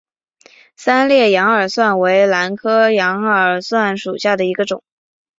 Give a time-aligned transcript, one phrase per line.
[0.75, 4.81] 三裂羊耳蒜为兰科羊耳蒜属下的一个种。